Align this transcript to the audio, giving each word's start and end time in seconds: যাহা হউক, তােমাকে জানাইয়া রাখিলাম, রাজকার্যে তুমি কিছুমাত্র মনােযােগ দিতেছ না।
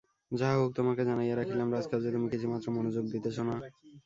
যাহা 0.31 0.55
হউক, 0.55 0.71
তােমাকে 0.75 1.03
জানাইয়া 1.05 1.35
রাখিলাম, 1.35 1.67
রাজকার্যে 1.71 2.09
তুমি 2.11 2.27
কিছুমাত্র 2.33 2.67
মনােযােগ 2.75 3.05
দিতেছ 3.13 3.37
না। 3.47 3.55